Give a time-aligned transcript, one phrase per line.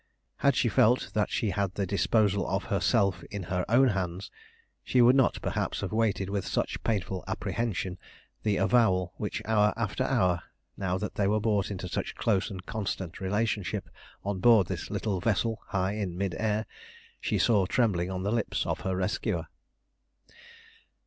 [0.37, 4.31] Had she felt that she had the disposal of herself in her own hands,
[4.83, 7.99] she would not, perhaps, have waited with such painful apprehension
[8.41, 10.41] the avowal which hour after hour,
[10.75, 13.91] now that they were brought into such close and constant relationships
[14.23, 16.65] on board this little vessel high in mid air,
[17.19, 19.45] she saw trembling on the lips of her rescuer.